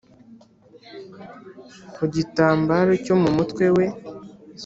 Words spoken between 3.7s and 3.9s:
we,